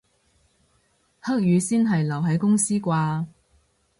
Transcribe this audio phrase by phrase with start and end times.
[1.21, 3.27] 黑雨先係留喺公司啩